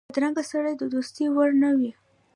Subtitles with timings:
[0.13, 1.91] بدرنګه سړی د دوستۍ وړ نه وي